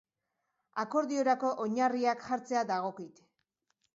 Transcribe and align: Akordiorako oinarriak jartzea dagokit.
Akordiorako 0.83 1.51
oinarriak 1.67 2.25
jartzea 2.31 2.63
dagokit. 2.75 3.23